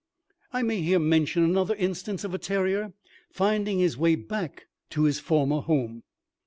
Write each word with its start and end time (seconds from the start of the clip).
I 0.51 0.63
may 0.63 0.81
here 0.81 0.97
mention 0.97 1.43
another 1.43 1.75
instance 1.75 2.23
of 2.23 2.33
a 2.33 2.39
terrier 2.39 2.93
finding 3.31 3.77
his 3.77 3.97
way 3.99 4.15
back 4.15 4.65
to 4.89 5.03
his 5.03 5.19
former 5.19 5.61
home. 5.61 6.01